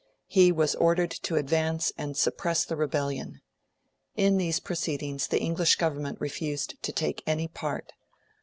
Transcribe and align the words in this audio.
He 0.25 0.51
was 0.51 0.73
ordered 0.73 1.11
to 1.11 1.35
advance 1.35 1.93
and 1.95 2.17
suppress 2.17 2.65
the 2.65 2.75
rebellion. 2.75 3.39
In 4.15 4.37
these 4.37 4.59
proceedings 4.59 5.27
the 5.27 5.39
English 5.39 5.75
Government 5.75 6.19
refused 6.19 6.73
to 6.81 6.91
take 6.91 7.21
any 7.27 7.47
part. 7.47 7.93